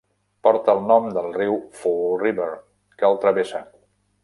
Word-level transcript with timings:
Porta 0.45 0.73
el 0.77 0.87
nom 0.91 1.05
del 1.17 1.27
riu 1.35 1.53
Fall 1.81 2.03
River, 2.23 2.49
que 3.01 3.09
el 3.13 3.23
travessa. 3.27 3.65